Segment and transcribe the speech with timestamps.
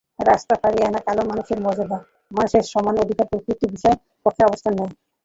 [0.21, 1.97] রাস্তাফারিয়ানরা কালো মানুষদের মর্যাদা,
[2.31, 4.93] মানুষের সমান অধিকার প্রভৃতি বিষয়ের পক্ষে অবস্থান নেয়।